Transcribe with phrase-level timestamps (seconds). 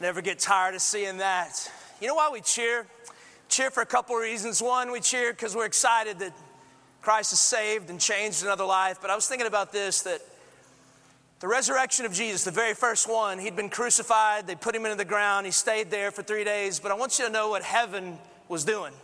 [0.00, 1.70] Never get tired of seeing that.
[2.00, 2.86] You know why we cheer?
[3.50, 4.62] Cheer for a couple of reasons.
[4.62, 6.32] One, we cheer because we're excited that
[7.02, 8.98] Christ has saved and changed another life.
[9.02, 10.22] But I was thinking about this that
[11.40, 14.96] the resurrection of Jesus, the very first one, he'd been crucified, they put him into
[14.96, 16.80] the ground, he stayed there for three days.
[16.80, 18.94] But I want you to know what heaven was doing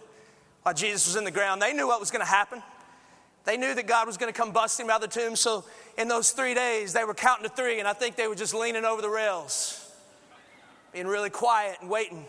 [0.62, 1.60] while Jesus was in the ground.
[1.60, 2.62] They knew what was going to happen.
[3.44, 5.36] They knew that God was going to come bust him out of the tomb.
[5.36, 5.64] So
[5.98, 8.54] in those three days, they were counting to three, and I think they were just
[8.54, 9.85] leaning over the rails
[10.96, 12.24] being really quiet and waiting.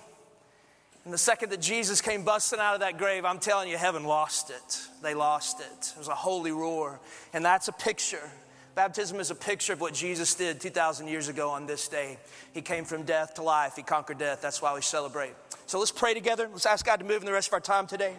[1.06, 4.04] And the second that Jesus came busting out of that grave, I'm telling you, heaven
[4.04, 4.82] lost it.
[5.02, 5.94] They lost it.
[5.96, 7.00] It was a holy roar.
[7.32, 8.30] And that's a picture.
[8.76, 12.18] Baptism is a picture of what Jesus did 2,000 years ago on this day.
[12.54, 14.42] He came from death to life, He conquered death.
[14.42, 15.32] That's why we celebrate.
[15.66, 16.50] So let's pray together.
[16.52, 18.16] Let's ask God to move in the rest of our time today.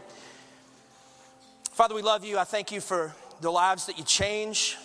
[1.72, 2.38] Father, we love you.
[2.38, 4.78] I thank you for the lives that you change.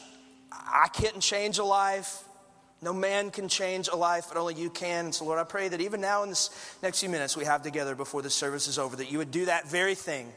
[0.51, 2.25] I can't change a life.
[2.83, 5.05] No man can change a life, but only you can.
[5.05, 6.49] And so, Lord, I pray that even now in this
[6.83, 9.45] next few minutes we have together before the service is over, that you would do
[9.45, 10.33] that very thing,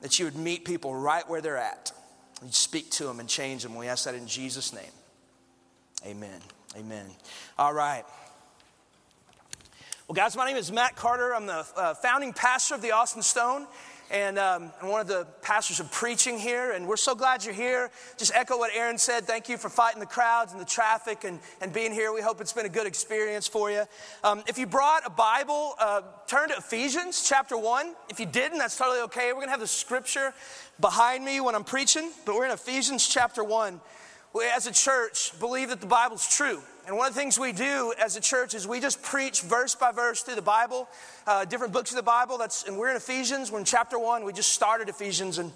[0.00, 1.92] that you would meet people right where they're at.
[2.42, 3.74] You speak to them and change them.
[3.74, 4.90] We ask that in Jesus' name.
[6.06, 6.40] Amen.
[6.76, 7.04] Amen.
[7.58, 8.04] All right.
[10.08, 11.34] Well, guys, my name is Matt Carter.
[11.34, 13.66] I'm the uh, founding pastor of the Austin Stone
[14.12, 17.90] and um, one of the pastors of preaching here, and we're so glad you're here.
[18.18, 19.24] Just echo what Aaron said.
[19.24, 22.12] Thank you for fighting the crowds and the traffic and, and being here.
[22.12, 23.84] We hope it's been a good experience for you.
[24.22, 27.94] Um, if you brought a Bible, uh, turn to Ephesians chapter 1.
[28.10, 29.28] If you didn't, that's totally okay.
[29.28, 30.34] We're going to have the scripture
[30.78, 33.80] behind me when I'm preaching, but we're in Ephesians chapter 1.
[34.34, 36.60] We, as a church, believe that the Bible's true.
[36.86, 39.76] And one of the things we do as a church is we just preach verse
[39.76, 40.88] by verse through the Bible,
[41.28, 42.38] uh, different books of the Bible.
[42.38, 43.52] That's, and we're in Ephesians.
[43.52, 44.24] We're in chapter one.
[44.24, 45.38] We just started Ephesians.
[45.38, 45.52] And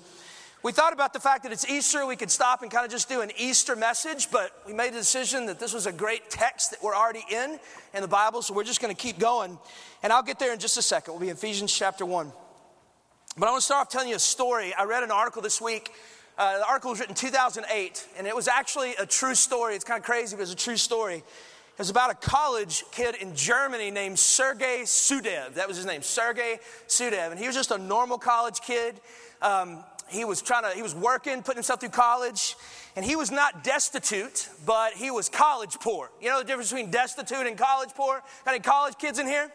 [0.62, 2.06] we thought about the fact that it's Easter.
[2.06, 4.98] We could stop and kind of just do an Easter message, but we made a
[4.98, 7.58] decision that this was a great text that we're already in
[7.92, 8.41] in the Bible.
[8.41, 9.58] So we're just going to keep going.
[10.04, 11.14] And I'll get there in just a second.
[11.14, 12.30] We'll be Ephesians chapter one.
[13.36, 14.72] But I want to start off telling you a story.
[14.74, 15.91] I read an article this week
[16.38, 19.74] uh, the article was written in 2008, and it was actually a true story.
[19.74, 21.16] It's kind of crazy, but it's a true story.
[21.16, 25.54] It was about a college kid in Germany named Sergei Sudev.
[25.54, 26.58] That was his name, Sergei
[26.88, 27.30] Sudev.
[27.30, 28.98] And he was just a normal college kid.
[29.42, 32.56] Um, he was trying to, he was working, putting himself through college.
[32.97, 36.10] And he was not destitute, but he was college poor.
[36.20, 38.22] You know the difference between destitute and college poor?
[38.47, 39.53] Got any college kids in here?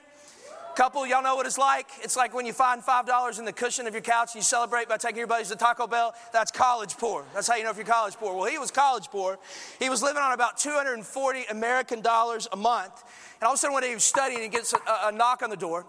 [0.75, 1.87] Couple, y'all know what it's like?
[2.01, 4.87] It's like when you find $5 in the cushion of your couch and you celebrate
[4.87, 6.15] by taking your buddies to Taco Bell.
[6.31, 7.25] That's college poor.
[7.33, 8.33] That's how you know if you're college poor.
[8.33, 9.37] Well, he was college poor.
[9.79, 13.03] He was living on about 240 American dollars a month.
[13.39, 15.11] And all of a sudden, one day he was studying and he gets a, a
[15.11, 15.85] knock on the door.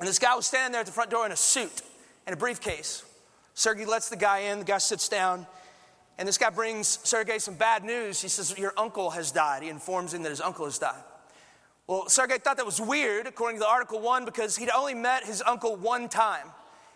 [0.00, 1.82] And this guy was standing there at the front door in a suit
[2.26, 3.04] and a briefcase.
[3.54, 4.58] Sergey lets the guy in.
[4.58, 5.46] The guy sits down.
[6.18, 8.20] And this guy brings Sergey some bad news.
[8.20, 9.62] He says, Your uncle has died.
[9.62, 11.02] He informs him that his uncle has died.
[11.86, 15.24] Well, Sergei thought that was weird, according to the article one, because he'd only met
[15.24, 16.46] his uncle one time.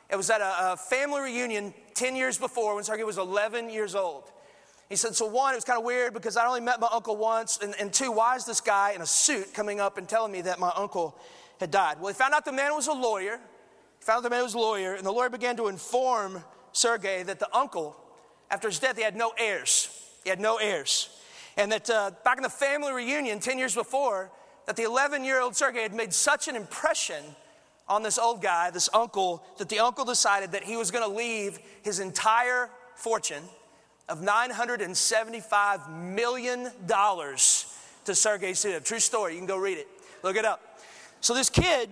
[0.09, 3.95] It was at a, a family reunion 10 years before when Sergei was 11 years
[3.95, 4.25] old.
[4.89, 7.17] He said, So, one, it was kind of weird because I only met my uncle
[7.19, 7.59] once.
[7.63, 10.41] And, and two, why is this guy in a suit coming up and telling me
[10.43, 11.15] that my uncle
[11.61, 11.99] had died?
[12.01, 13.39] Well, he found out the man was a lawyer.
[13.99, 17.23] He found out the man was a lawyer, and the lawyer began to inform Sergei
[17.25, 17.95] that the uncle,
[18.51, 19.91] after his death, he had no heirs.
[20.25, 21.11] He had no heirs.
[21.59, 24.31] And that uh, back in the family reunion 10 years before,
[24.69, 27.25] that the 11 year old Sergei had made such an impression
[27.89, 31.17] on this old guy, this uncle, that the uncle decided that he was going to
[31.17, 33.43] leave his entire fortune
[34.11, 38.85] of $975 million to Sergei Sudev.
[38.85, 39.33] True story.
[39.33, 39.89] You can go read it.
[40.23, 40.79] Look it up.
[41.23, 41.89] So this kid,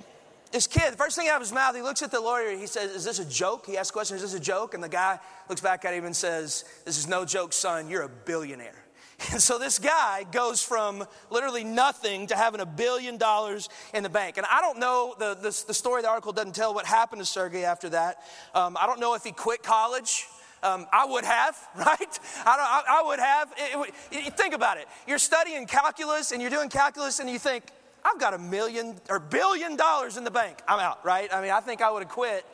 [0.53, 2.59] this kid, the first thing out of his mouth, he looks at the lawyer.
[2.59, 3.65] He says, Is this a joke?
[3.65, 4.75] He asks a question, Is this a joke?
[4.75, 7.89] And the guy looks back at him and says, This is no joke, son.
[7.89, 8.86] You're a billionaire.
[9.33, 14.09] And so this guy goes from literally nothing to having a billion dollars in the
[14.09, 14.37] bank.
[14.37, 17.21] And I don't know, the, the, the story of the article doesn't tell what happened
[17.21, 18.19] to Sergey after that.
[18.55, 20.27] Um, I don't know if he quit college.
[20.63, 22.19] Um, I would have, right?
[22.45, 23.53] I, I, I would have.
[23.57, 24.89] It, it, think about it.
[25.07, 27.65] You're studying calculus and you're doing calculus and you think,
[28.05, 30.59] I've got a million or billion dollars in the bank.
[30.69, 31.29] I'm out, right?
[31.33, 32.47] I mean, I think I would have quit.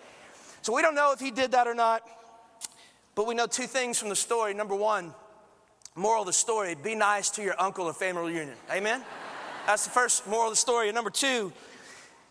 [0.62, 2.02] So we don't know if he did that or not.
[3.14, 4.54] But we know two things from the story.
[4.54, 5.12] Number one,
[5.94, 8.56] Moral of the story be nice to your uncle at family reunion.
[8.70, 9.02] Amen?
[9.66, 10.88] That's the first moral of the story.
[10.88, 11.52] And number two,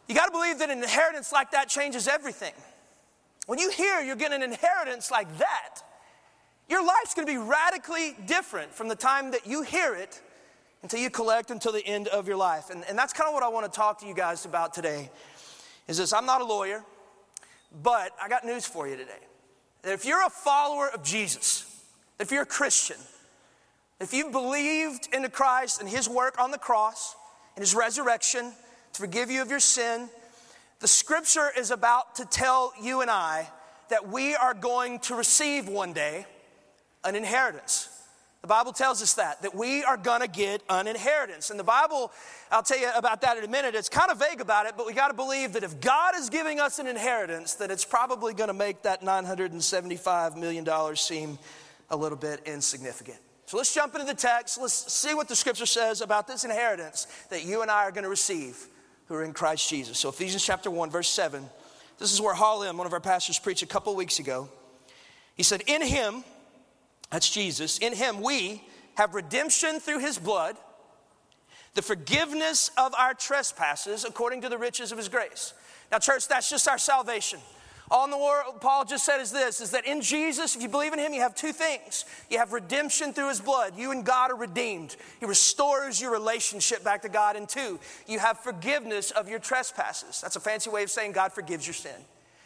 [0.08, 2.54] you got to believe that an inheritance like that changes everything.
[3.46, 5.80] When you hear you're getting an inheritance like that,
[6.70, 10.22] your life's going to be radically different from the time that you hear it
[10.84, 12.70] until you collect until the end of your life.
[12.70, 15.10] And, and that's kind of what I want to talk to you guys about today.
[15.88, 16.84] Is this I'm not a lawyer,
[17.84, 19.12] but I got news for you today.
[19.84, 21.84] That if you're a follower of Jesus,
[22.20, 22.98] if you're a Christian,
[24.02, 27.16] if you've believed into Christ and his work on the cross,
[27.56, 28.52] and his resurrection
[28.94, 30.10] to forgive you of your sin.
[30.80, 33.48] The scripture is about to tell you and I
[33.90, 36.26] that we are going to receive one day
[37.04, 37.90] an inheritance.
[38.42, 41.52] The Bible tells us that, that we are gonna get an inheritance.
[41.52, 42.12] And the Bible,
[42.50, 44.88] I'll tell you about that in a minute, it's kind of vague about it, but
[44.88, 48.54] we gotta believe that if God is giving us an inheritance, that it's probably gonna
[48.54, 51.38] make that $975 million seem
[51.92, 53.20] a little bit insignificant.
[53.52, 54.58] So let's jump into the text.
[54.62, 58.08] Let's see what the scripture says about this inheritance that you and I are gonna
[58.08, 58.66] receive
[59.08, 60.00] who are in Christ Jesus.
[60.00, 61.50] So Ephesians chapter 1, verse 7.
[61.98, 64.48] This is where Halim, one of our pastors, preached a couple weeks ago.
[65.36, 66.24] He said, In him,
[67.10, 67.78] that's Jesus.
[67.80, 68.64] In him we
[68.96, 70.56] have redemption through his blood,
[71.74, 75.54] the forgiveness of our trespasses according to the riches of his grace.
[75.92, 77.42] Now, church, that's just our salvation.
[77.92, 80.70] All in the world, Paul just said is this is that in Jesus, if you
[80.70, 82.06] believe in him, you have two things.
[82.30, 83.78] You have redemption through his blood.
[83.78, 84.96] You and God are redeemed.
[85.20, 87.36] He restores your relationship back to God.
[87.36, 90.22] And two, you have forgiveness of your trespasses.
[90.22, 91.92] That's a fancy way of saying God forgives your sin.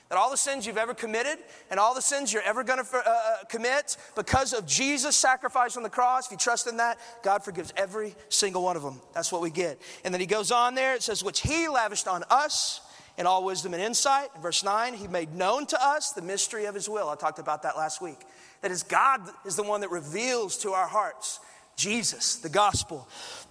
[0.09, 1.38] That all the sins you've ever committed
[1.69, 5.77] and all the sins you're ever going to uh, uh, commit because of Jesus' sacrifice
[5.77, 9.00] on the cross, if you trust in that, God forgives every single one of them.
[9.13, 9.80] That's what we get.
[10.03, 12.81] And then he goes on there, it says, which he lavished on us
[13.17, 14.29] in all wisdom and insight.
[14.35, 17.09] In verse 9, he made known to us the mystery of his will.
[17.09, 18.19] I talked about that last week.
[18.62, 21.39] That is, God is the one that reveals to our hearts
[21.77, 23.07] Jesus, the gospel.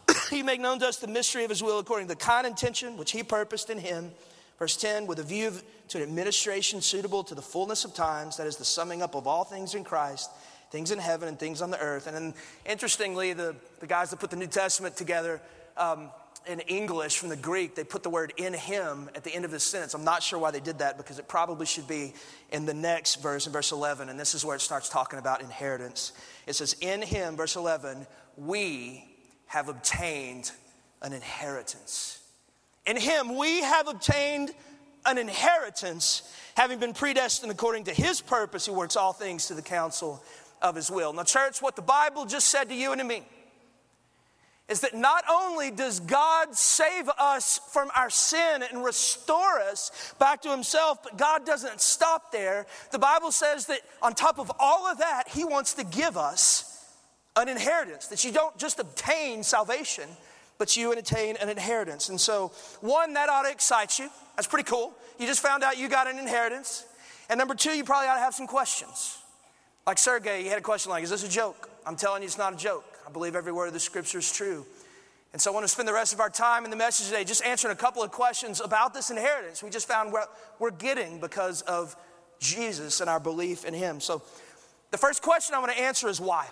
[0.30, 2.96] he made known to us the mystery of his will according to the kind intention
[2.96, 4.12] which he purposed in him
[4.58, 5.52] Verse 10, with a view
[5.88, 9.26] to an administration suitable to the fullness of times, that is the summing up of
[9.26, 10.30] all things in Christ,
[10.70, 12.06] things in heaven and things on the earth.
[12.06, 12.34] And then,
[12.64, 15.40] interestingly, the, the guys that put the New Testament together
[15.76, 16.10] um,
[16.46, 19.50] in English from the Greek, they put the word in him at the end of
[19.50, 19.94] the sentence.
[19.94, 22.14] I'm not sure why they did that because it probably should be
[22.50, 24.08] in the next verse, in verse 11.
[24.08, 26.12] And this is where it starts talking about inheritance.
[26.46, 28.06] It says, In him, verse 11,
[28.36, 29.04] we
[29.46, 30.50] have obtained
[31.02, 32.20] an inheritance.
[32.86, 34.50] In him we have obtained
[35.06, 36.22] an inheritance,
[36.56, 40.22] having been predestined according to his purpose, who works all things to the counsel
[40.62, 41.12] of his will.
[41.12, 43.22] Now, church, what the Bible just said to you and to me
[44.68, 50.40] is that not only does God save us from our sin and restore us back
[50.42, 52.66] to Himself, but God doesn't stop there.
[52.90, 56.70] The Bible says that on top of all of that, He wants to give us
[57.36, 60.08] an inheritance, that you don't just obtain salvation,
[60.56, 62.08] but you attain an inheritance.
[62.08, 64.08] And so, one, that ought to excite you.
[64.36, 64.94] That's pretty cool.
[65.18, 66.86] You just found out you got an inheritance.
[67.28, 69.18] And number two, you probably ought to have some questions.
[69.86, 71.68] Like Sergey, he had a question like, Is this a joke?
[71.86, 72.93] I'm telling you, it's not a joke.
[73.06, 74.64] I believe every word of the scripture is true.
[75.32, 77.24] And so I want to spend the rest of our time in the message today
[77.24, 80.28] just answering a couple of questions about this inheritance we just found what
[80.58, 81.96] we're getting because of
[82.38, 84.00] Jesus and our belief in Him.
[84.00, 84.22] So
[84.90, 86.46] the first question I want to answer is why?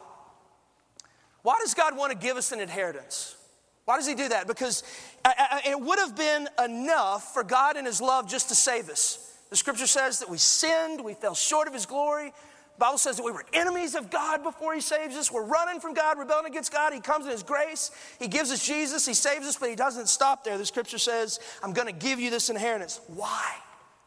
[1.43, 3.37] Why does God want to give us an inheritance?
[3.85, 4.47] Why does he do that?
[4.47, 4.85] Because
[5.25, 8.55] uh, uh, uh, it would have been enough for God in his love just to
[8.55, 9.37] save us.
[9.51, 12.33] The scripture says that we sinned, we fell short of his glory.
[12.79, 15.31] Bible says that we were enemies of God before he saves us.
[15.31, 16.93] We're running from God, rebelling against God.
[16.93, 17.91] He comes in his grace.
[18.19, 19.07] He gives us Jesus.
[19.07, 20.59] He saves us, but he doesn't stop there.
[20.59, 23.01] The scripture says, I'm going to give you this inheritance.
[23.07, 23.55] Why?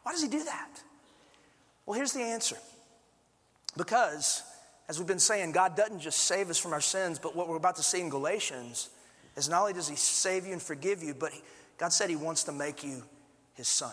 [0.02, 0.82] Why does he do that?
[1.86, 2.56] Well, here's the answer.
[3.76, 4.42] Because,
[4.88, 7.56] as we've been saying, God doesn't just save us from our sins, but what we're
[7.56, 8.90] about to see in Galatians
[9.36, 11.32] is not only does he save you and forgive you, but
[11.78, 13.02] God said he wants to make you
[13.54, 13.92] his son.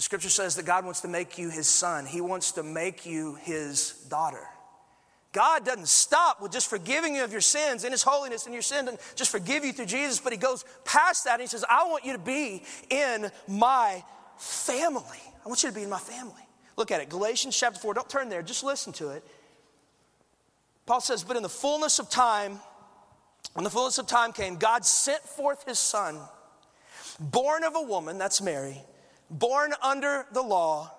[0.00, 3.04] The scripture says that God wants to make you his son, he wants to make
[3.04, 4.48] you his daughter.
[5.34, 8.62] God doesn't stop with just forgiving you of your sins in his holiness and your
[8.62, 11.66] sin and just forgive you through Jesus, but he goes past that and he says,
[11.68, 14.02] I want you to be in my
[14.38, 15.20] family.
[15.44, 16.48] I want you to be in my family.
[16.78, 17.92] Look at it, Galatians chapter 4.
[17.92, 19.22] Don't turn there, just listen to it.
[20.86, 22.58] Paul says, But in the fullness of time,
[23.52, 26.18] when the fullness of time came, God sent forth his son,
[27.18, 28.82] born of a woman, that's Mary,
[29.30, 30.92] born under the law.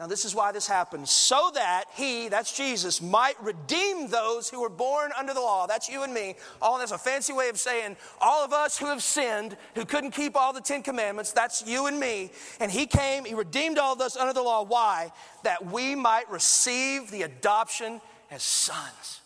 [0.00, 4.62] Now, this is why this happened so that he, that's Jesus, might redeem those who
[4.62, 5.66] were born under the law.
[5.66, 6.36] That's you and me.
[6.62, 10.12] All that's a fancy way of saying all of us who have sinned, who couldn't
[10.12, 12.30] keep all the Ten Commandments, that's you and me.
[12.60, 14.64] And he came, he redeemed all of us under the law.
[14.64, 15.12] Why?
[15.44, 19.20] That we might receive the adoption as sons.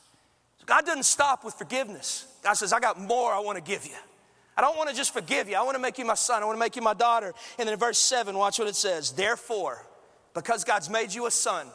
[0.66, 2.26] God doesn't stop with forgiveness.
[2.42, 3.94] God says, I got more I want to give you.
[4.56, 5.56] I don't want to just forgive you.
[5.56, 6.42] I want to make you my son.
[6.42, 7.34] I want to make you my daughter.
[7.58, 9.10] And then in verse 7, watch what it says.
[9.10, 9.84] Therefore,
[10.32, 11.66] because God's made you a son,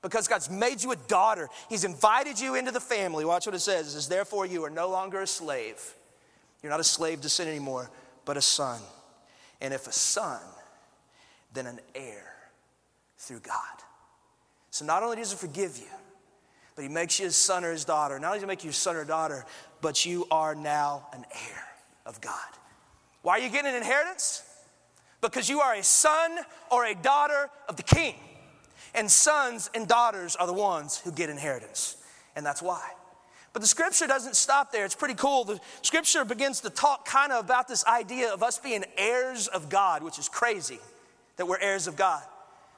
[0.00, 3.24] because God's made you a daughter, He's invited you into the family.
[3.24, 3.88] Watch what it says.
[3.88, 5.94] It says, Therefore, you are no longer a slave.
[6.62, 7.90] You're not a slave to sin anymore,
[8.24, 8.80] but a son.
[9.60, 10.40] And if a son,
[11.52, 12.34] then an heir
[13.18, 13.56] through God.
[14.70, 15.86] So not only does He forgive you,
[16.76, 18.18] but he makes you his son or his daughter.
[18.18, 19.46] Not only does he make you his son or daughter,
[19.80, 21.73] but you are now an heir
[22.06, 22.34] of God.
[23.22, 24.42] Why are you getting an inheritance?
[25.20, 26.38] Because you are a son
[26.70, 28.14] or a daughter of the king.
[28.94, 31.96] And sons and daughters are the ones who get inheritance.
[32.36, 32.90] And that's why.
[33.52, 34.84] But the scripture doesn't stop there.
[34.84, 35.44] It's pretty cool.
[35.44, 39.68] The scripture begins to talk kind of about this idea of us being heirs of
[39.68, 40.80] God, which is crazy
[41.36, 42.22] that we're heirs of God.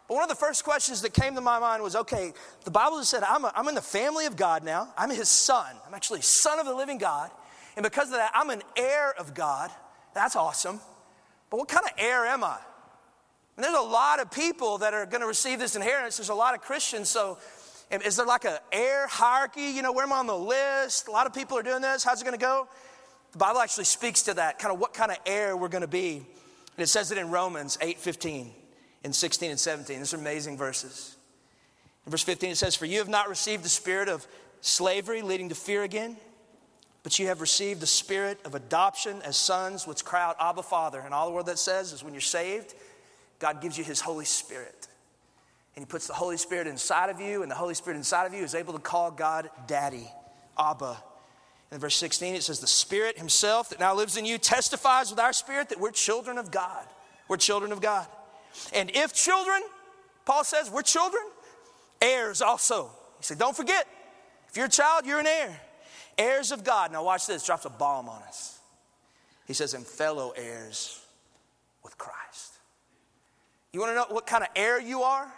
[0.06, 2.32] But one of the first questions that came to my mind was okay,
[2.64, 4.92] the Bible said, I'm, a, I'm in the family of God now.
[4.96, 5.66] I'm his son.
[5.86, 7.30] I'm actually son of the living God.
[7.76, 9.70] And because of that, I'm an heir of God.
[10.14, 10.80] That's awesome.
[11.50, 12.58] But what kind of heir am I?
[13.56, 16.16] And there's a lot of people that are going to receive this inheritance.
[16.16, 17.08] There's a lot of Christians.
[17.08, 17.38] So,
[17.90, 19.68] is there like an heir hierarchy?
[19.68, 21.08] You know, where am I on the list?
[21.08, 22.02] A lot of people are doing this.
[22.02, 22.68] How's it going to go?
[23.32, 25.88] The Bible actually speaks to that, kind of what kind of heir we're going to
[25.88, 26.16] be.
[26.16, 28.52] And it says it in Romans 8 15
[29.04, 29.98] and 16 and 17.
[29.98, 31.16] These are amazing verses.
[32.04, 34.26] In verse 15, it says, For you have not received the spirit of
[34.60, 36.16] slavery leading to fear again,
[37.06, 40.98] but you have received the spirit of adoption as sons, which cry out, Abba, Father.
[40.98, 42.74] And all the word that says is when you're saved,
[43.38, 44.88] God gives you his Holy Spirit.
[45.76, 48.34] And he puts the Holy Spirit inside of you, and the Holy Spirit inside of
[48.34, 50.10] you is able to call God Daddy,
[50.58, 50.96] Abba.
[51.70, 55.20] In verse 16, it says, The Spirit Himself that now lives in you testifies with
[55.20, 56.84] our spirit that we're children of God.
[57.28, 58.08] We're children of God.
[58.72, 59.62] And if children,
[60.24, 61.22] Paul says, we're children,
[62.02, 62.90] heirs also.
[63.18, 63.86] He said, Don't forget,
[64.48, 65.60] if you're a child, you're an heir.
[66.18, 66.92] Heirs of God.
[66.92, 68.58] Now, watch this, drops a bomb on us.
[69.46, 71.00] He says, And fellow heirs
[71.82, 72.52] with Christ.
[73.72, 75.32] You want to know what kind of heir you are?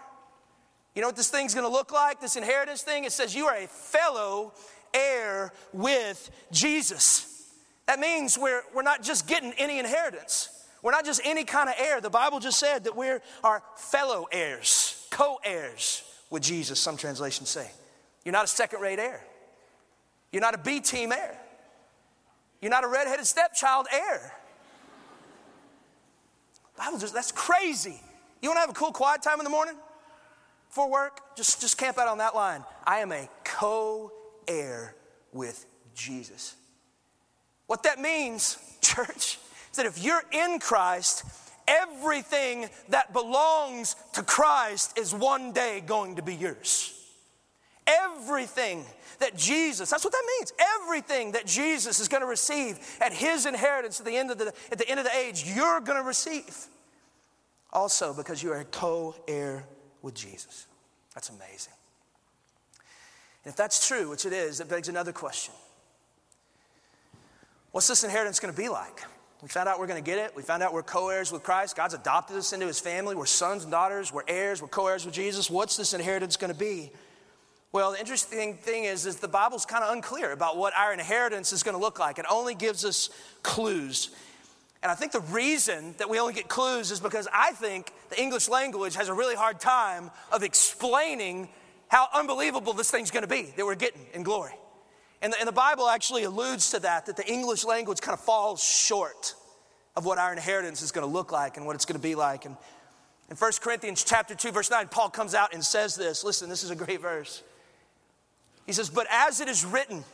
[0.94, 3.04] You know what this thing's gonna look like, this inheritance thing?
[3.04, 4.52] It says you are a fellow
[4.92, 7.52] heir with Jesus.
[7.86, 10.50] That means we're, we're not just getting any inheritance.
[10.82, 12.00] We're not just any kind of heir.
[12.00, 17.48] The Bible just said that we're our fellow heirs, co heirs with Jesus, some translations
[17.48, 17.70] say.
[18.24, 19.20] You're not a second rate heir.
[20.32, 21.38] You're not a B team heir.
[22.60, 24.34] You're not a redheaded stepchild heir.
[26.76, 28.00] Bible just, that's crazy.
[28.40, 29.74] You want to have a cool quiet time in the morning
[30.68, 31.36] for work?
[31.36, 32.64] Just, just camp out on that line.
[32.86, 34.12] I am a co
[34.46, 34.94] heir
[35.32, 36.54] with Jesus.
[37.66, 39.38] What that means, church,
[39.70, 41.24] is that if you're in Christ,
[41.66, 46.94] everything that belongs to Christ is one day going to be yours.
[47.86, 48.84] Everything
[49.20, 50.52] that Jesus, that's what that means.
[50.80, 54.52] Everything that Jesus is going to receive at his inheritance at the end of the,
[54.70, 56.66] at the, end of the age, you're going to receive.
[57.72, 59.64] Also, because you are a co heir
[60.02, 60.66] with Jesus.
[61.14, 61.74] That's amazing.
[63.44, 65.54] And if that's true, which it is, it begs another question
[67.72, 69.02] What's this inheritance going to be like?
[69.42, 70.34] We found out we're going to get it.
[70.34, 71.76] We found out we're co heirs with Christ.
[71.76, 73.14] God's adopted us into his family.
[73.14, 74.12] We're sons and daughters.
[74.12, 74.60] We're heirs.
[74.60, 75.48] We're co heirs with Jesus.
[75.48, 76.90] What's this inheritance going to be?
[77.70, 81.52] Well, the interesting thing is, is the Bible's kind of unclear about what our inheritance
[81.52, 82.18] is going to look like.
[82.18, 83.10] It only gives us
[83.42, 84.10] clues.
[84.82, 88.20] And I think the reason that we only get clues is because I think the
[88.20, 91.48] English language has a really hard time of explaining
[91.88, 94.54] how unbelievable this thing's gonna be that we're getting in glory.
[95.20, 98.20] And the, and the Bible actually alludes to that, that the English language kind of
[98.20, 99.34] falls short
[99.96, 102.44] of what our inheritance is gonna look like and what it's gonna be like.
[102.44, 102.56] And
[103.28, 106.24] in 1 Corinthians chapter 2, verse 9, Paul comes out and says this.
[106.24, 107.42] Listen, this is a great verse.
[108.68, 110.04] He says, But as it is written,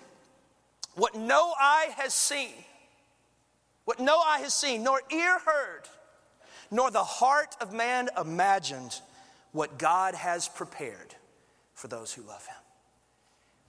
[0.95, 2.53] what no eye has seen,
[3.85, 5.83] what no eye has seen, nor ear heard,
[6.71, 9.01] nor the heart of man imagined,
[9.51, 11.17] what God has prepared
[11.75, 12.55] for those who love him.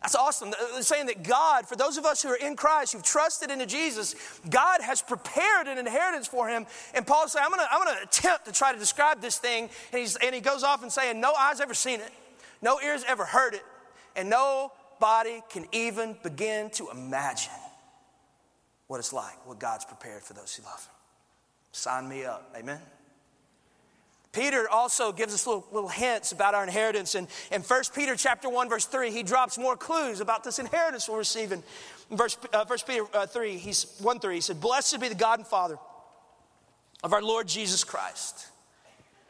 [0.04, 0.54] That's awesome.
[0.74, 3.66] They're saying that God, for those of us who are in Christ, who've trusted into
[3.66, 4.14] Jesus,
[4.52, 6.68] God has prepared an inheritance for him.
[6.94, 9.68] And Paul saying, I'm gonna, I'm gonna attempt to try to describe this thing.
[9.92, 12.12] And, he's, and he goes off and saying, No eye's ever seen it,
[12.62, 13.64] no ears ever heard it,
[14.16, 17.52] and no body can even begin to imagine
[18.88, 20.94] what it's like, what God's prepared for those who love Him.
[21.72, 22.54] Sign me up.
[22.58, 22.80] Amen.
[24.32, 27.16] Peter also gives us little, little hints about our inheritance.
[27.16, 31.08] And in 1 Peter chapter 1, verse 3, he drops more clues about this inheritance
[31.08, 31.64] we're receiving.
[32.12, 35.16] In verse, uh, 1 Peter uh, 3, he's 1 3, he said, Blessed be the
[35.16, 35.78] God and Father
[37.02, 38.48] of our Lord Jesus Christ.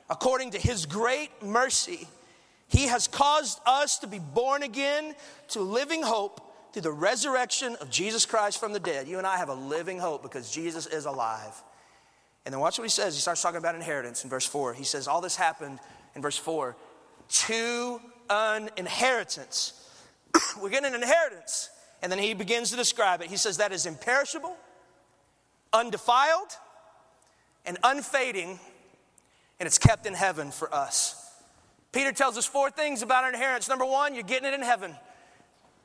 [0.09, 2.07] According to his great mercy,
[2.67, 5.15] he has caused us to be born again
[5.49, 6.41] to living hope
[6.73, 9.97] through the resurrection of Jesus Christ from the dead, you and I have a living
[9.97, 11.53] hope because Jesus is alive.
[12.45, 13.15] And then watch what he says.
[13.15, 14.73] He starts talking about inheritance in verse 4.
[14.73, 15.79] He says, All this happened
[16.15, 16.75] in verse 4
[17.27, 19.89] to an inheritance.
[20.61, 21.69] We're getting an inheritance.
[22.03, 23.29] And then he begins to describe it.
[23.29, 24.55] He says, That is imperishable,
[25.73, 26.57] undefiled,
[27.65, 28.59] and unfading,
[29.59, 31.24] and it's kept in heaven for us.
[31.95, 33.69] Peter tells us four things about our inheritance.
[33.69, 34.93] Number one, you're getting it in heaven.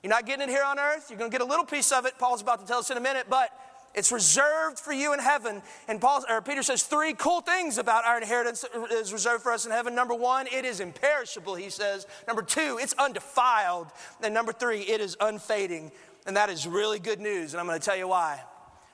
[0.02, 1.06] You're not getting it here on earth.
[1.08, 2.14] You're going to get a little piece of it.
[2.18, 3.50] Paul's about to tell us in a minute, but
[3.94, 5.62] it's reserved for you in heaven.
[5.86, 9.66] And Paul or Peter says three cool things about our inheritance is reserved for us
[9.66, 9.94] in heaven.
[9.94, 12.08] Number one, it is imperishable, he says.
[12.26, 13.86] Number two, it's undefiled.
[14.20, 15.92] And number three, it is unfading.
[16.26, 17.54] And that is really good news.
[17.54, 18.42] And I'm going to tell you why.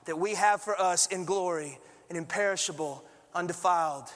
[0.05, 1.79] That we have for us in glory
[2.11, 4.07] an imperishable, undefiled,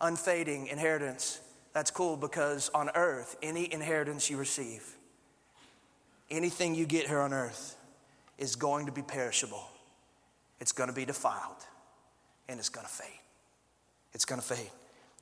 [0.00, 1.42] unfading inheritance.
[1.72, 4.96] That's cool because on earth, any inheritance you receive,
[6.30, 7.76] anything you get here on earth,
[8.38, 9.70] is going to be perishable
[10.60, 11.66] it's going to be defiled
[12.48, 13.08] and it's going to fade.
[14.12, 14.70] It's going to fade.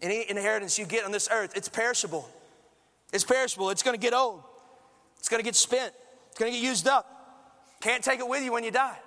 [0.03, 2.29] Any inheritance you get on this earth, it's perishable.
[3.13, 3.71] It's perishable.
[3.71, 4.43] It's going to get old.
[5.19, 5.93] It's going to get spent.
[6.31, 7.07] It's going to get used up.
[7.81, 8.99] Can't take it with you when you die.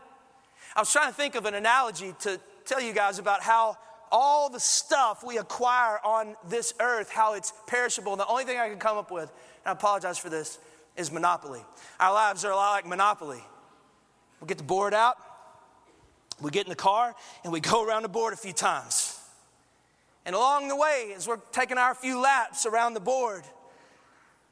[0.76, 3.78] I was trying to think of an analogy to tell you guys about how
[4.12, 8.12] all the stuff we acquire on this earth, how it's perishable.
[8.12, 10.60] And the only thing I can come up with, and I apologize for this,
[10.98, 11.62] is monopoly.
[12.00, 13.42] Our lives are a lot like monopoly.
[14.42, 15.18] We get the board out,
[16.42, 19.20] we get in the car and we go around the board a few times.
[20.26, 23.44] And along the way, as we're taking our few laps around the board,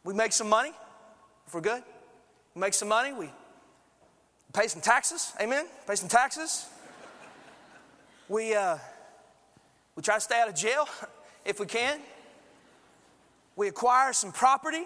[0.04, 0.72] we make some money
[1.48, 1.84] if we're good.
[2.56, 3.30] We make some money, we
[4.54, 5.66] pay some taxes, amen?
[5.88, 6.68] Pay some taxes.
[8.28, 8.78] we, uh,
[10.00, 10.88] we try to stay out of jail
[11.44, 12.00] if we can.
[13.58, 14.86] We acquire some property.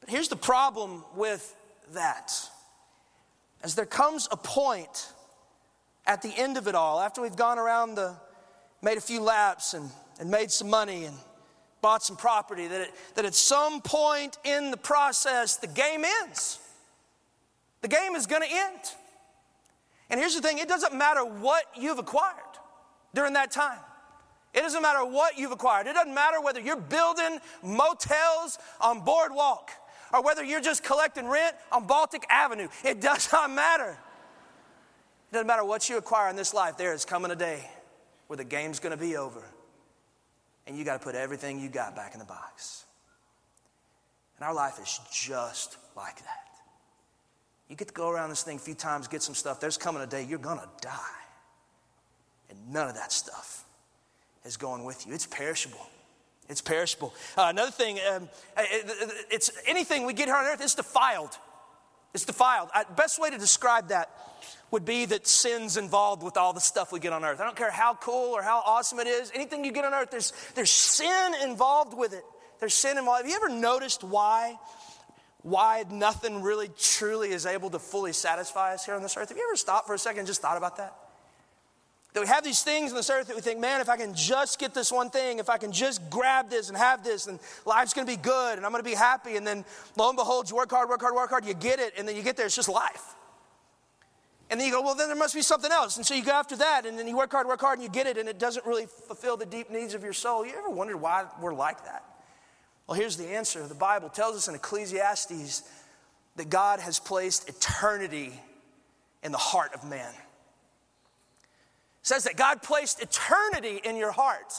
[0.00, 1.54] But here's the problem with
[1.92, 2.32] that.
[3.62, 5.12] As there comes a point
[6.06, 8.16] at the end of it all, after we've gone around the,
[8.80, 11.14] made a few laps and, and made some money and
[11.82, 16.58] bought some property, that, it, that at some point in the process, the game ends.
[17.82, 18.80] The game is going to end.
[20.08, 22.34] And here's the thing it doesn't matter what you've acquired
[23.14, 23.78] during that time.
[24.52, 25.86] It doesn't matter what you've acquired.
[25.86, 29.70] It doesn't matter whether you're building motels on Boardwalk
[30.12, 32.68] or whether you're just collecting rent on Baltic Avenue.
[32.84, 33.90] It does not matter.
[35.30, 37.68] It doesn't matter what you acquire in this life, there is coming a day
[38.26, 39.42] where the game's going to be over.
[40.66, 42.84] And you got to put everything you got back in the box.
[44.36, 46.46] And our life is just like that.
[47.68, 49.60] You get to go around this thing a few times, get some stuff.
[49.60, 50.98] There's coming a day you're going to die.
[52.50, 53.64] And none of that stuff
[54.44, 55.14] is going with you.
[55.14, 55.86] It's perishable.
[56.48, 57.14] It's perishable.
[57.36, 61.36] Uh, another thing, um, it, it's anything we get here on earth, it's defiled.
[62.12, 62.70] It's defiled.
[62.74, 64.10] Uh, best way to describe that
[64.72, 67.40] would be that sin's involved with all the stuff we get on earth.
[67.40, 70.10] I don't care how cool or how awesome it is, anything you get on earth,
[70.10, 72.24] there's, there's sin involved with it.
[72.58, 73.22] There's sin involved.
[73.22, 74.58] Have you ever noticed why?
[75.42, 79.30] Why nothing really truly is able to fully satisfy us here on this earth?
[79.30, 80.94] Have you ever stopped for a second and just thought about that?
[82.12, 84.14] That we have these things on this earth that we think, man, if I can
[84.14, 87.38] just get this one thing, if I can just grab this and have this, and
[87.64, 89.36] life's gonna be good and I'm gonna be happy.
[89.36, 89.64] And then
[89.96, 92.16] lo and behold, you work hard, work hard, work hard, you get it, and then
[92.16, 93.14] you get there, it's just life.
[94.50, 95.96] And then you go, well, then there must be something else.
[95.96, 97.88] And so you go after that, and then you work hard, work hard, and you
[97.88, 100.44] get it, and it doesn't really fulfill the deep needs of your soul.
[100.44, 102.04] You ever wondered why we're like that?
[102.88, 103.64] Well, here's the answer.
[103.68, 105.62] The Bible tells us in Ecclesiastes
[106.34, 108.32] that God has placed eternity
[109.22, 110.12] in the heart of man.
[112.02, 114.52] Says that God placed eternity in your heart.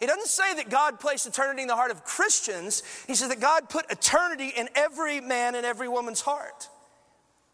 [0.00, 2.82] He doesn't say that God placed eternity in the heart of Christians.
[3.06, 6.68] He says that God put eternity in every man and every woman's heart.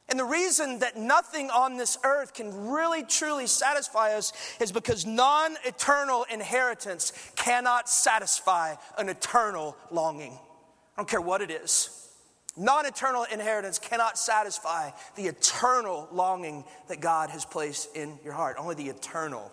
[0.08, 5.06] And the reason that nothing on this earth can really truly satisfy us is because
[5.06, 10.32] non eternal inheritance cannot satisfy an eternal longing.
[10.32, 12.01] I don't care what it is.
[12.56, 18.56] Non eternal inheritance cannot satisfy the eternal longing that God has placed in your heart.
[18.58, 19.50] Only the eternal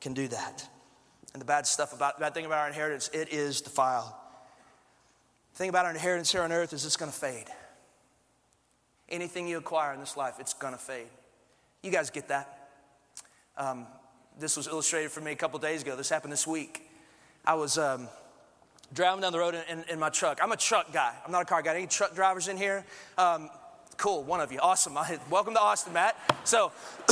[0.00, 0.68] can do that.
[1.32, 4.12] And the bad stuff about, bad thing about our inheritance, it is defiled.
[5.52, 7.46] The thing about our inheritance here on earth is it's going to fade.
[9.08, 11.08] Anything you acquire in this life, it's going to fade.
[11.82, 12.68] You guys get that?
[13.56, 13.86] Um,
[14.38, 15.96] this was illustrated for me a couple days ago.
[15.96, 16.88] This happened this week.
[17.44, 18.08] I was um,
[18.94, 20.38] driving down the road in, in, in, my truck.
[20.40, 21.12] I'm a truck guy.
[21.24, 21.74] I'm not a car guy.
[21.74, 22.84] Any truck drivers in here?
[23.18, 23.50] Um,
[23.96, 24.60] cool, one of you.
[24.60, 24.96] Awesome.
[25.30, 26.16] welcome to Austin, Matt.
[26.44, 26.70] So,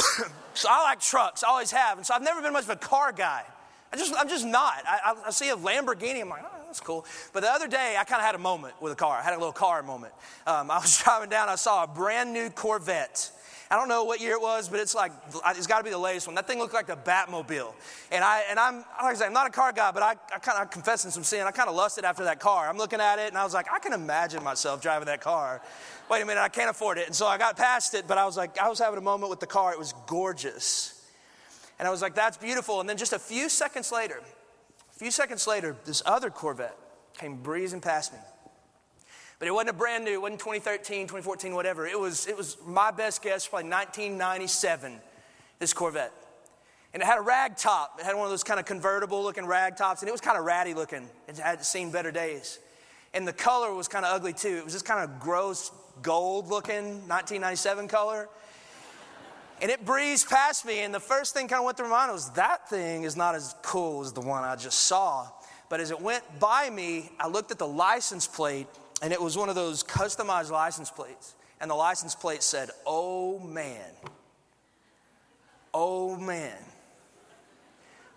[0.54, 1.42] so I like trucks.
[1.42, 1.98] I always have.
[1.98, 3.42] And so I've never been much of a car guy.
[3.92, 4.82] I just, I'm just not.
[4.86, 6.20] I, I, I see a Lamborghini.
[6.20, 7.04] I'm like, oh, that's cool.
[7.32, 9.18] But the other day, I kind of had a moment with a car.
[9.18, 10.12] I had a little car moment.
[10.46, 13.30] Um, I was driving down, I saw a brand new Corvette.
[13.72, 15.12] I don't know what year it was, but it's like,
[15.46, 16.36] it's got to be the latest one.
[16.36, 17.72] That thing looked like the Batmobile.
[18.10, 20.40] And, I, and I'm, like I say, I'm not a car guy, but I, I
[20.40, 21.46] kind of confessing some sin.
[21.46, 22.68] I kind of lusted after that car.
[22.68, 25.62] I'm looking at it and I was like, I can imagine myself driving that car.
[26.10, 27.06] Wait a minute, I can't afford it.
[27.06, 29.30] And so I got past it, but I was like, I was having a moment
[29.30, 29.72] with the car.
[29.72, 31.08] It was gorgeous.
[31.78, 32.78] And I was like, that's beautiful.
[32.80, 34.20] And then just a few seconds later,
[34.94, 36.76] a few seconds later, this other Corvette
[37.14, 38.18] came breezing past me.
[39.42, 41.84] But it wasn't a brand new, it wasn't 2013, 2014, whatever.
[41.84, 45.00] It was, it was my best guess, probably 1997,
[45.58, 46.12] this Corvette.
[46.94, 47.96] And it had a rag top.
[47.98, 50.38] It had one of those kind of convertible looking rag tops, and it was kind
[50.38, 51.08] of ratty looking.
[51.26, 52.60] It had seen better days.
[53.14, 54.58] And the color was kind of ugly too.
[54.58, 58.28] It was just kind of gross gold looking 1997 color.
[59.60, 62.12] And it breezed past me, and the first thing kind of went through my mind
[62.12, 65.26] was that thing is not as cool as the one I just saw.
[65.68, 68.68] But as it went by me, I looked at the license plate,
[69.02, 71.34] and it was one of those customized license plates.
[71.60, 73.90] And the license plate said, Oh man.
[75.74, 76.56] Oh man.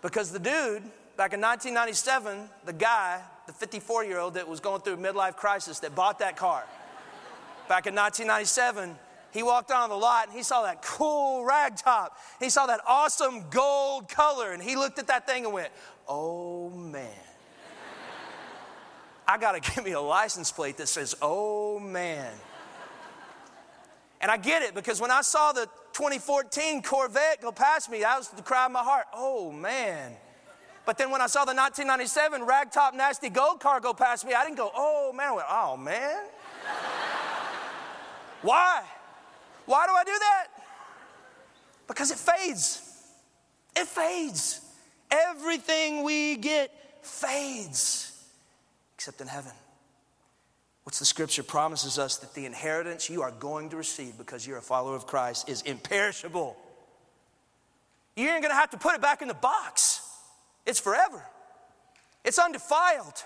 [0.00, 0.82] Because the dude,
[1.16, 5.36] back in 1997, the guy, the 54 year old that was going through a midlife
[5.36, 6.64] crisis that bought that car,
[7.68, 8.96] back in 1997,
[9.32, 12.16] he walked on the lot and he saw that cool rag top.
[12.38, 15.70] He saw that awesome gold color and he looked at that thing and went,
[16.08, 17.25] Oh man.
[19.26, 22.32] I got to give me a license plate that says, Oh man.
[24.20, 28.18] And I get it because when I saw the 2014 Corvette go past me, that
[28.18, 29.06] was the cry of my heart.
[29.14, 30.12] Oh man.
[30.86, 34.44] But then when I saw the 1997 ragtop nasty gold car go past me, I
[34.44, 35.28] didn't go, oh man.
[35.28, 36.24] I went, oh man.
[38.42, 38.82] Why?
[39.66, 40.46] Why do I do that?
[41.88, 42.82] Because it fades.
[43.76, 44.60] It fades.
[45.10, 46.70] Everything we get
[47.02, 48.12] fades,
[49.06, 49.52] except in heaven.
[50.82, 54.58] What's the scripture promises us that the inheritance you are going to receive because you're
[54.58, 56.56] a follower of Christ is imperishable.
[58.16, 60.00] You ain't gonna have to put it back in the box,
[60.66, 61.24] it's forever,
[62.24, 63.22] it's undefiled.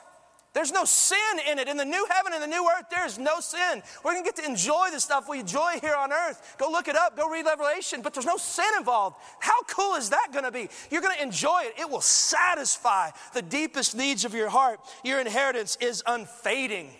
[0.53, 1.69] There's no sin in it.
[1.69, 3.83] In the new heaven and the new earth, there is no sin.
[4.03, 6.57] We're gonna get to enjoy the stuff we enjoy here on earth.
[6.59, 9.17] Go look it up, go read Revelation, but there's no sin involved.
[9.39, 10.69] How cool is that gonna be?
[10.91, 11.79] You're gonna enjoy it.
[11.79, 14.81] It will satisfy the deepest needs of your heart.
[15.05, 16.91] Your inheritance is unfading.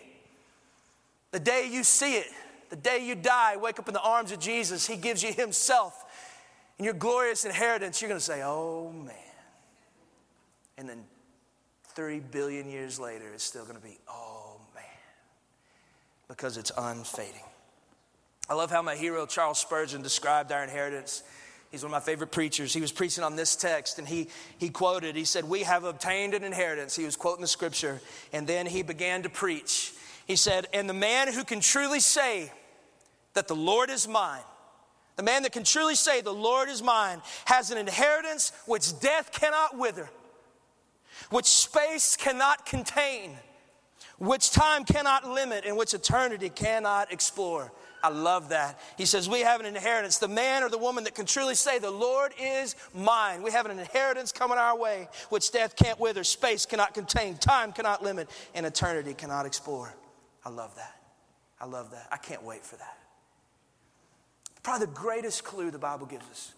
[1.31, 2.27] The day you see it,
[2.69, 6.05] the day you die, wake up in the arms of Jesus, He gives you Himself
[6.77, 8.01] and your glorious inheritance.
[8.01, 9.15] You're going to say, Oh man.
[10.77, 11.03] And then
[12.01, 14.83] 30 billion years later, it's still going to be, Oh man.
[16.27, 17.43] Because it's unfading.
[18.49, 21.21] I love how my hero Charles Spurgeon described our inheritance.
[21.69, 22.73] He's one of my favorite preachers.
[22.73, 26.33] He was preaching on this text and he, he quoted, he said, We have obtained
[26.33, 26.95] an inheritance.
[26.95, 28.01] He was quoting the scripture.
[28.33, 29.93] And then he began to preach.
[30.25, 32.51] He said, And the man who can truly say
[33.35, 34.41] that the Lord is mine,
[35.17, 39.31] the man that can truly say, The Lord is mine, has an inheritance which death
[39.31, 40.09] cannot wither,
[41.29, 43.37] which space cannot contain,
[44.17, 47.71] which time cannot limit, and which eternity cannot explore.
[48.03, 48.79] I love that.
[48.97, 50.17] He says, We have an inheritance.
[50.17, 53.43] The man or the woman that can truly say, The Lord is mine.
[53.43, 57.71] We have an inheritance coming our way, which death can't wither, space cannot contain, time
[57.71, 59.93] cannot limit, and eternity cannot explore.
[60.43, 60.95] I love that.
[61.59, 62.07] I love that.
[62.11, 62.97] I can't wait for that.
[64.63, 66.53] Probably the greatest clue the Bible gives us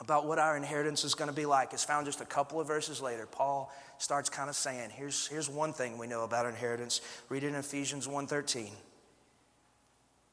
[0.00, 2.66] about what our inheritance is going to be like is found just a couple of
[2.66, 3.26] verses later.
[3.26, 7.00] Paul starts kind of saying, here's, here's one thing we know about inheritance.
[7.28, 8.70] Read it in Ephesians 1.13.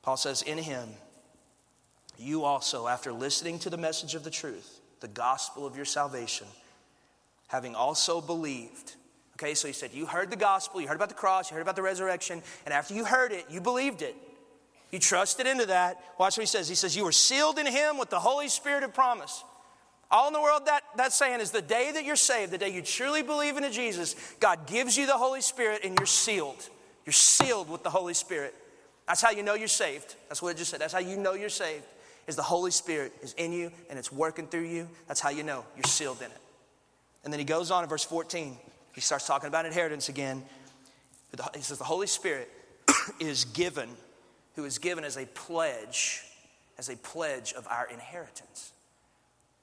[0.01, 0.89] Paul says, in him,
[2.17, 6.47] you also, after listening to the message of the truth, the gospel of your salvation,
[7.47, 8.95] having also believed,
[9.41, 11.63] Okay, so he said, You heard the gospel, you heard about the cross, you heard
[11.63, 14.15] about the resurrection, and after you heard it, you believed it.
[14.91, 15.99] You trusted into that.
[16.19, 16.69] Watch what he says.
[16.69, 19.43] He says, You were sealed in him with the Holy Spirit of promise.
[20.11, 22.69] All in the world that, that's saying is the day that you're saved, the day
[22.69, 26.67] you truly believe into Jesus, God gives you the Holy Spirit and you're sealed.
[27.05, 28.53] You're sealed with the Holy Spirit.
[29.07, 30.15] That's how you know you're saved.
[30.27, 30.81] That's what it just said.
[30.81, 31.85] That's how you know you're saved.
[32.27, 34.87] Is the Holy Spirit is in you and it's working through you.
[35.07, 36.37] That's how you know you're sealed in it.
[37.23, 38.57] And then he goes on in verse 14.
[38.93, 40.43] He starts talking about inheritance again.
[41.55, 42.49] He says, The Holy Spirit
[43.19, 43.89] is given,
[44.55, 46.23] who is given as a pledge,
[46.77, 48.73] as a pledge of our inheritance.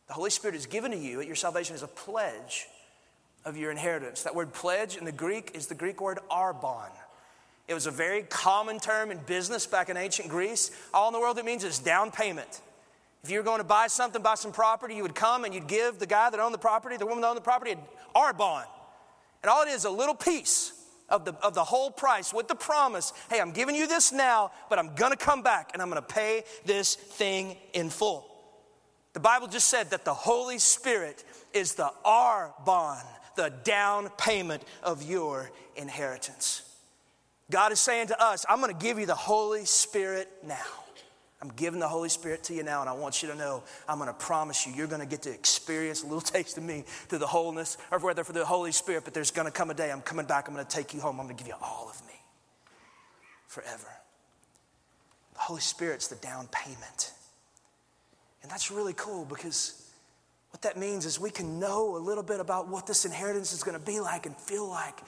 [0.08, 2.66] The Holy Spirit is given to you at your salvation as a pledge
[3.44, 4.22] of your inheritance.
[4.22, 6.90] That word pledge in the Greek is the Greek word arbon.
[7.68, 10.70] It was a very common term in business back in ancient Greece.
[10.94, 12.62] All in the world it means is down payment.
[13.22, 15.66] If you were going to buy something, buy some property, you would come and you'd
[15.66, 17.78] give the guy that owned the property, the woman that owned the property, an
[18.14, 18.64] arbon.
[19.42, 20.72] And all it is, a little piece
[21.10, 24.52] of the, of the whole price with the promise hey, I'm giving you this now,
[24.70, 28.27] but I'm gonna come back and I'm gonna pay this thing in full.
[29.18, 33.04] The Bible just said that the Holy Spirit is the arbon,
[33.34, 36.62] the down payment of your inheritance.
[37.50, 40.54] God is saying to us, I'm gonna give you the Holy Spirit now.
[41.42, 43.98] I'm giving the Holy Spirit to you now, and I want you to know I'm
[43.98, 46.84] going to promise you, you're going to get to experience a little taste of me
[46.86, 49.74] through the wholeness, or whether for the Holy Spirit, but there's going to come a
[49.74, 51.58] day I'm coming back, I'm going to take you home, I'm going to give you
[51.60, 52.14] all of me.
[53.48, 53.88] forever.
[55.34, 57.12] The Holy Spirit's the down payment.
[58.42, 59.90] And that's really cool because
[60.50, 63.62] what that means is we can know a little bit about what this inheritance is
[63.62, 65.00] going to be like and feel like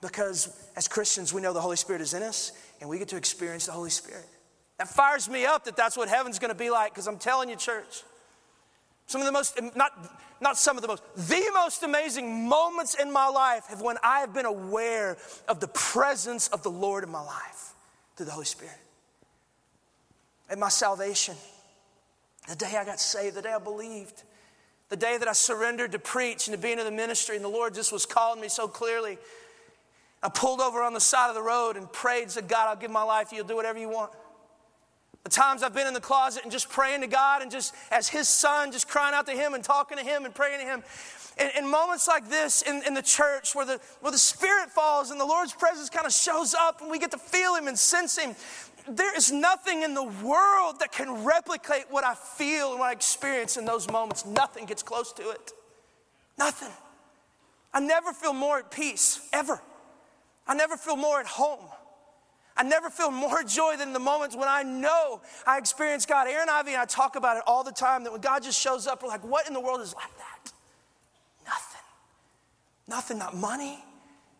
[0.00, 3.16] because as Christians, we know the Holy Spirit is in us and we get to
[3.16, 4.26] experience the Holy Spirit.
[4.78, 7.48] That fires me up that that's what heaven's going to be like because I'm telling
[7.48, 8.02] you, church,
[9.06, 9.92] some of the most, not,
[10.40, 14.20] not some of the most, the most amazing moments in my life have when I
[14.20, 15.16] have been aware
[15.48, 17.74] of the presence of the Lord in my life
[18.16, 18.76] through the Holy Spirit.
[20.50, 21.36] And my salvation,
[22.48, 24.22] the day I got saved, the day I believed,
[24.88, 27.48] the day that I surrendered to preach and to be in the ministry, and the
[27.48, 29.18] Lord just was calling me so clearly.
[30.22, 32.90] I pulled over on the side of the road and prayed, said, God, I'll give
[32.90, 33.40] my life to you.
[33.40, 34.12] You'll do whatever you want.
[35.24, 38.08] The times I've been in the closet and just praying to God and just as
[38.08, 40.84] His son, just crying out to Him and talking to Him and praying to Him.
[41.36, 45.10] In, in moments like this in, in the church where the, where the Spirit falls
[45.10, 47.78] and the Lord's presence kind of shows up and we get to feel Him and
[47.78, 48.34] sense Him,
[48.88, 52.92] there is nothing in the world that can replicate what I feel and what I
[52.92, 54.24] experience in those moments.
[54.24, 55.52] Nothing gets close to it.
[56.38, 56.72] Nothing.
[57.74, 59.60] I never feel more at peace, ever.
[60.46, 61.64] I never feel more at home.
[62.56, 66.28] I never feel more joy than the moments when I know I experience God.
[66.28, 68.86] Aaron Ivey and I talk about it all the time that when God just shows
[68.86, 70.35] up, we're like, what in the world is like that?
[72.88, 73.18] Nothing.
[73.18, 73.78] Not money.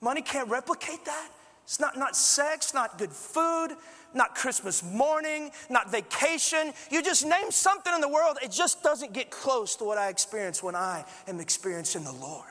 [0.00, 1.30] Money can't replicate that.
[1.64, 3.70] It's not, not sex, not good food,
[4.14, 6.72] not Christmas morning, not vacation.
[6.92, 10.09] You just name something in the world, it just doesn't get close to what I
[10.09, 12.44] experience when I am experiencing the Lord.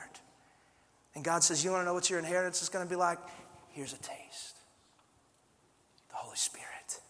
[1.14, 3.18] And God says, You want to know what your inheritance is going to be like?
[3.70, 4.56] Here's a taste.
[6.10, 7.00] The Holy Spirit.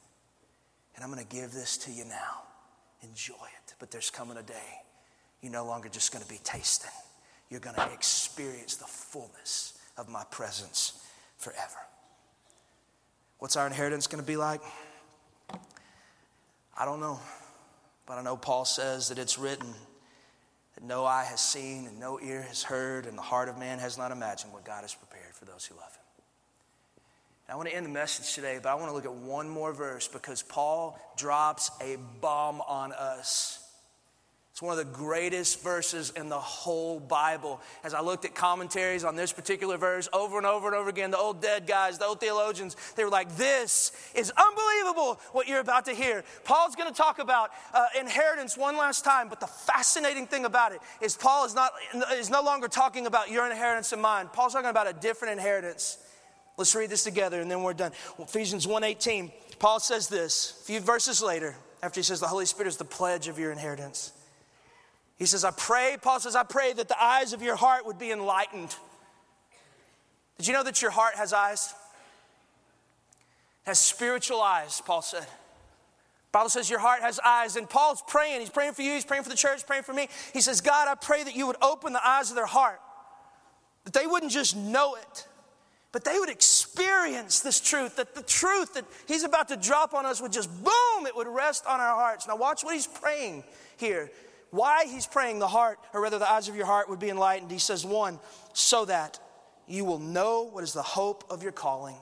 [0.94, 2.42] And I'm going to give this to you now.
[3.02, 3.74] Enjoy it.
[3.80, 4.82] But there's coming a day
[5.42, 6.90] you're no longer just going to be tasting,
[7.50, 11.02] you're going to experience the fullness of my presence
[11.38, 11.78] forever.
[13.38, 14.60] What's our inheritance going to be like?
[16.78, 17.20] I don't know.
[18.06, 19.74] But I know Paul says that it's written
[20.74, 23.78] that no eye has seen and no ear has heard and the heart of man
[23.78, 26.02] has not imagined what God has prepared for those who love him.
[27.48, 29.72] I want to end the message today, but I want to look at one more
[29.72, 33.62] verse because Paul drops a bomb on us.
[34.56, 37.60] It's one of the greatest verses in the whole Bible.
[37.84, 41.10] As I looked at commentaries on this particular verse over and over and over again,
[41.10, 45.60] the old dead guys, the old theologians, they were like, This is unbelievable what you're
[45.60, 46.24] about to hear.
[46.44, 50.72] Paul's going to talk about uh, inheritance one last time, but the fascinating thing about
[50.72, 51.72] it is Paul is, not,
[52.12, 54.30] is no longer talking about your inheritance and mine.
[54.32, 55.98] Paul's talking about a different inheritance.
[56.56, 57.92] Let's read this together and then we're done.
[58.18, 59.32] Ephesians 1:18.
[59.58, 62.86] Paul says this, a few verses later, after he says the Holy Spirit is the
[62.86, 64.12] pledge of your inheritance.
[65.16, 67.98] He says, I pray, Paul says, I pray that the eyes of your heart would
[67.98, 68.74] be enlightened.
[70.36, 71.74] Did you know that your heart has eyes?
[73.64, 75.26] It has spiritual eyes, Paul said.
[76.32, 78.40] Bible says your heart has eyes, and Paul's praying.
[78.40, 80.08] He's praying for you, he's praying for the church, praying for me.
[80.34, 82.78] He says, God, I pray that you would open the eyes of their heart,
[83.84, 85.26] that they wouldn't just know it,
[85.92, 90.04] but they would experience this truth, that the truth that he's about to drop on
[90.04, 92.28] us would just boom, it would rest on our hearts.
[92.28, 93.42] Now, watch what he's praying
[93.78, 94.10] here.
[94.50, 97.50] Why he's praying the heart, or rather the eyes of your heart, would be enlightened.
[97.50, 98.18] He says, one,
[98.52, 99.18] so that
[99.66, 101.96] you will know what is the hope of your calling.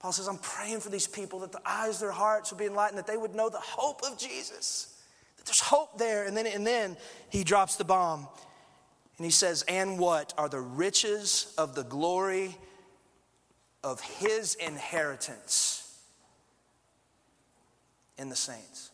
[0.00, 2.66] Paul says, I'm praying for these people that the eyes of their hearts will be
[2.66, 5.00] enlightened, that they would know the hope of Jesus,
[5.36, 6.26] that there's hope there.
[6.26, 6.96] And then, and then
[7.30, 8.26] he drops the bomb.
[9.18, 12.56] And he says, And what are the riches of the glory
[13.84, 15.82] of his inheritance
[18.18, 18.91] in the saints.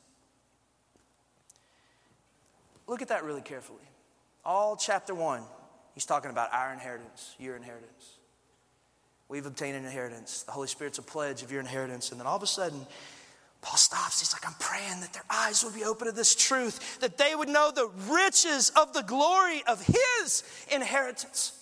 [2.88, 3.84] Look at that really carefully.
[4.44, 5.42] All chapter one,
[5.94, 8.18] he's talking about our inheritance, your inheritance.
[9.28, 10.42] We've obtained an inheritance.
[10.42, 12.10] The Holy Spirit's a pledge of your inheritance.
[12.10, 12.86] And then all of a sudden,
[13.60, 14.20] Paul stops.
[14.20, 17.34] He's like, I'm praying that their eyes would be open to this truth, that they
[17.34, 21.57] would know the riches of the glory of his inheritance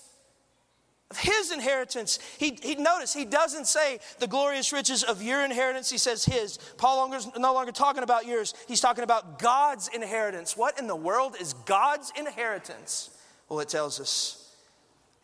[1.15, 2.19] his inheritance.
[2.39, 5.89] He, he notice he doesn't say the glorious riches of your inheritance.
[5.89, 6.59] He says his.
[6.79, 8.55] Paul no longer talking about yours.
[8.67, 10.57] He's talking about God's inheritance.
[10.57, 13.11] What in the world is God's inheritance?
[13.49, 14.43] Well, it tells us.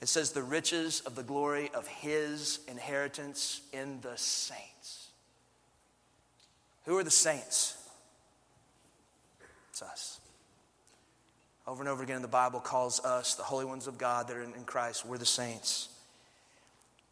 [0.00, 5.10] It says the riches of the glory of his inheritance in the saints.
[6.86, 7.76] Who are the saints?
[9.70, 10.20] It's us.
[11.66, 14.42] Over and over again, the Bible calls us the holy ones of God that are
[14.42, 15.06] in, Christ.
[15.06, 15.88] We're the saints.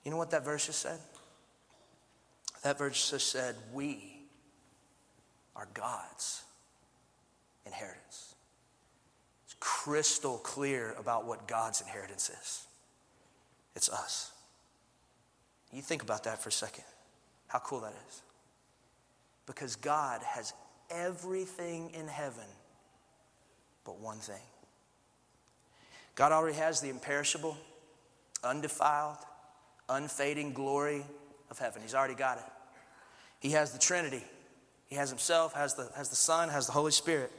[0.04, 0.98] You know what that verse just said?
[2.62, 4.18] That verse just said, We
[5.54, 6.42] are God's
[7.64, 8.34] inheritance.
[9.44, 12.66] It's crystal clear about what God's inheritance is.
[13.76, 14.32] It's us.
[15.72, 16.84] You think about that for a second.
[17.46, 18.22] How cool that is.
[19.46, 20.52] Because God has
[20.90, 22.44] everything in heaven
[23.84, 24.40] but one thing.
[26.14, 27.56] God already has the imperishable,
[28.44, 29.18] undefiled,
[29.88, 31.04] unfading glory
[31.50, 31.82] of heaven.
[31.82, 32.44] He's already got it.
[33.40, 34.22] He has the Trinity.
[34.88, 37.32] He has Himself, has the, has the Son, has the Holy Spirit.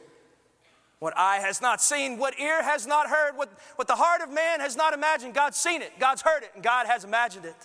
[0.99, 4.31] What eye has not seen, what ear has not heard, what, what the heart of
[4.31, 7.55] man has not imagined, God's seen it, God's heard it, and God has imagined it.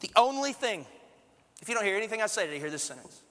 [0.00, 0.84] The only thing,
[1.62, 3.22] if you don't hear anything I say today, hear this sentence.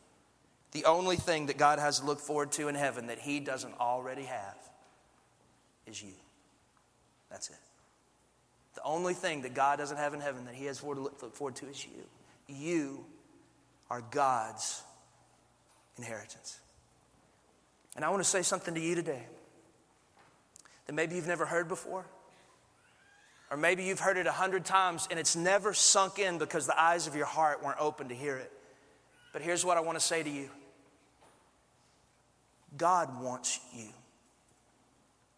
[0.74, 3.80] The only thing that God has to look forward to in heaven that He doesn't
[3.80, 4.58] already have
[5.86, 6.14] is you.
[7.30, 7.58] That's it.
[8.76, 11.56] The only thing that God doesn't have in heaven that He has to look forward
[11.58, 12.04] to is you.
[12.48, 13.06] You
[13.90, 14.82] are God's
[15.98, 16.60] inheritance.
[17.96, 19.24] And I want to say something to you today
[20.88, 22.06] that maybe you've never heard before.
[23.52, 26.82] Or maybe you've heard it a hundred times and it's never sunk in because the
[26.82, 28.52] eyes of your heart weren't open to hear it.
[29.32, 30.50] But here's what I want to say to you
[32.78, 33.90] God wants you.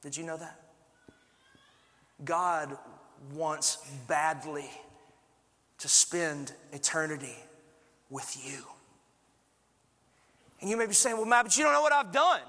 [0.02, 0.60] Did you know that?
[2.24, 2.78] God
[3.34, 4.70] wants badly
[5.80, 7.36] to spend eternity
[8.10, 8.64] with you.
[10.62, 12.42] And you may be saying, well, Matt, but you don't know what I've done.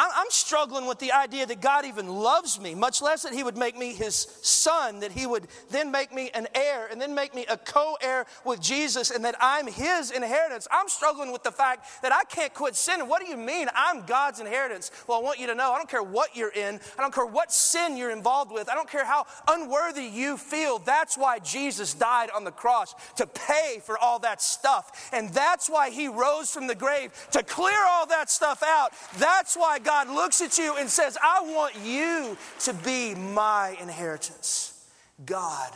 [0.00, 3.56] I'm struggling with the idea that God even loves me, much less that He would
[3.56, 7.34] make me His son, that He would then make me an heir, and then make
[7.34, 10.68] me a co heir with Jesus, and that I'm His inheritance.
[10.70, 13.08] I'm struggling with the fact that I can't quit sinning.
[13.08, 14.92] What do you mean I'm God's inheritance?
[15.08, 17.26] Well, I want you to know I don't care what you're in, I don't care
[17.26, 20.78] what sin you're involved with, I don't care how unworthy you feel.
[20.78, 25.10] That's why Jesus died on the cross to pay for all that stuff.
[25.12, 28.92] And that's why He rose from the grave to clear all that stuff out.
[29.16, 34.86] That's why God looks at you and says, I want you to be my inheritance.
[35.24, 35.72] God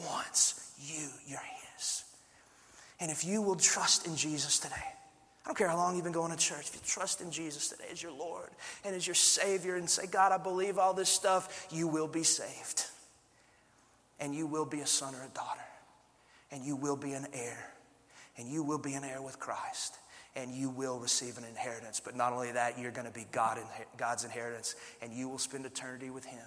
[0.00, 1.38] wants you, you're
[1.74, 2.04] His.
[3.00, 6.12] And if you will trust in Jesus today, I don't care how long you've been
[6.12, 8.50] going to church, if you trust in Jesus today as your Lord
[8.84, 12.24] and as your Savior and say, God, I believe all this stuff, you will be
[12.24, 12.86] saved.
[14.18, 15.60] And you will be a son or a daughter.
[16.50, 17.72] And you will be an heir.
[18.38, 19.98] And you will be an heir with Christ
[20.36, 21.98] and you will receive an inheritance.
[21.98, 23.58] But not only that, you're going to be God,
[23.96, 26.46] God's inheritance, and you will spend eternity with Him.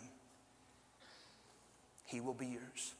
[2.05, 2.93] He will be yours,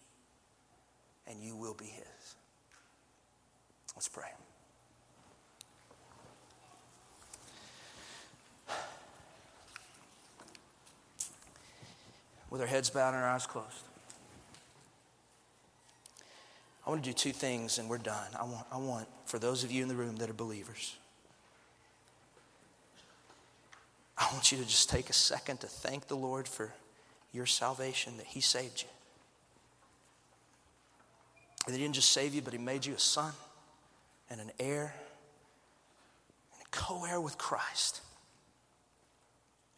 [1.27, 2.35] and you will be His.
[3.95, 4.29] Let's pray.
[12.49, 13.88] With our heads bowed and our eyes closed.
[16.89, 18.29] I want to do two things and we're done.
[18.35, 20.95] I want, I want, for those of you in the room that are believers,
[24.17, 26.73] I want you to just take a second to thank the Lord for
[27.31, 28.87] your salvation, that He saved you.
[31.67, 33.33] And He didn't just save you, but He made you a son
[34.31, 34.95] and an heir
[36.53, 38.01] and a co heir with Christ.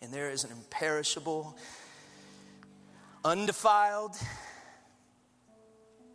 [0.01, 1.57] And there is an imperishable,
[3.25, 4.15] undefiled,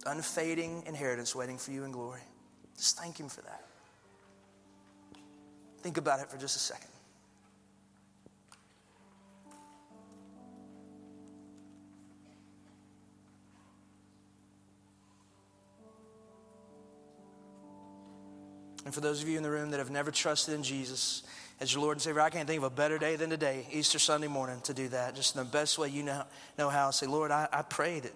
[0.06, 2.20] unfading inheritance waiting for you in glory.
[2.76, 3.64] Just thank Him for that.
[5.82, 6.90] Think about it for just a second.
[18.84, 21.24] And for those of you in the room that have never trusted in Jesus
[21.60, 23.98] as your Lord and Savior, I can't think of a better day than today, Easter
[23.98, 25.16] Sunday morning, to do that.
[25.16, 26.22] Just in the best way you know,
[26.56, 26.92] know how.
[26.92, 28.12] Say, Lord, I, I pray that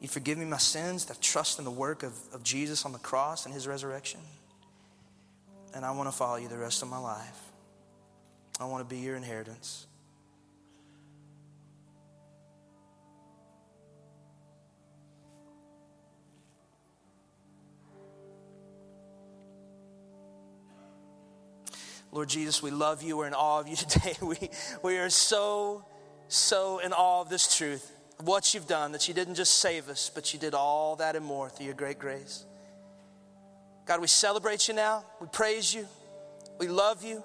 [0.00, 2.98] you forgive me my sins, that trust in the work of, of Jesus on the
[2.98, 4.20] cross and his resurrection.
[5.74, 7.38] And I want to follow you the rest of my life.
[8.58, 9.86] I want to be your inheritance.
[22.10, 23.18] Lord Jesus, we love you.
[23.18, 24.14] We're in awe of you today.
[24.22, 24.50] We,
[24.82, 25.84] we are so,
[26.28, 30.10] so in awe of this truth what you've done, that you didn't just save us,
[30.14, 32.44] but you did all that and more through your great grace.
[33.86, 35.04] God, we celebrate you now.
[35.20, 35.86] We praise you.
[36.58, 37.22] We love you.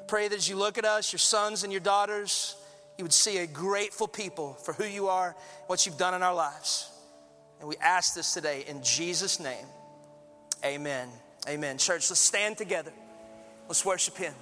[0.00, 2.56] I Pray that as you look at us, your sons and your daughters,
[2.98, 6.34] you would see a grateful people for who you are, what you've done in our
[6.34, 6.90] lives.
[7.60, 9.66] And we ask this today in Jesus' name.
[10.64, 11.08] Amen.
[11.48, 11.78] Amen.
[11.78, 12.92] Church, let's stand together.
[13.68, 14.34] Let's worship Him.